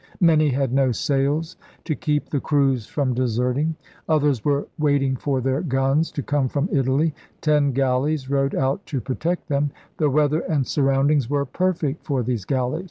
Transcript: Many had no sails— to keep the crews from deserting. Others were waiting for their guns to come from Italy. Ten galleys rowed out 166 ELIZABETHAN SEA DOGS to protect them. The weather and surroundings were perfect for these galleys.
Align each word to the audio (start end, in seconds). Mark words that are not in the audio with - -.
Many 0.19 0.49
had 0.49 0.73
no 0.73 0.91
sails— 0.91 1.57
to 1.85 1.93
keep 1.93 2.29
the 2.31 2.39
crews 2.39 2.87
from 2.87 3.13
deserting. 3.13 3.75
Others 4.09 4.43
were 4.43 4.65
waiting 4.79 5.15
for 5.15 5.41
their 5.41 5.61
guns 5.61 6.11
to 6.13 6.23
come 6.23 6.47
from 6.49 6.67
Italy. 6.71 7.13
Ten 7.39 7.71
galleys 7.71 8.27
rowed 8.27 8.55
out 8.55 8.81
166 8.91 8.91
ELIZABETHAN 8.91 9.05
SEA 9.05 9.05
DOGS 9.05 9.05
to 9.05 9.13
protect 9.13 9.47
them. 9.49 9.71
The 9.97 10.09
weather 10.09 10.39
and 10.51 10.65
surroundings 10.65 11.29
were 11.29 11.45
perfect 11.45 12.03
for 12.03 12.23
these 12.23 12.45
galleys. 12.45 12.79